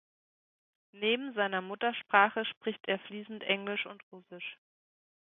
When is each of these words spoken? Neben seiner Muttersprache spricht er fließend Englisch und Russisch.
Neben 0.93 1.35
seiner 1.35 1.61
Muttersprache 1.61 2.43
spricht 2.45 2.87
er 2.87 2.97
fließend 3.01 3.43
Englisch 3.43 3.85
und 3.85 4.01
Russisch. 4.11 4.57